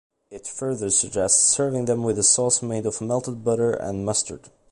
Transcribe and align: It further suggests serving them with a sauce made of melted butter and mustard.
It 0.31 0.47
further 0.47 0.89
suggests 0.89 1.43
serving 1.43 1.85
them 1.85 2.01
with 2.01 2.17
a 2.17 2.23
sauce 2.23 2.63
made 2.63 2.87
of 2.87 3.01
melted 3.01 3.43
butter 3.43 3.69
and 3.69 4.03
mustard. 4.03 4.49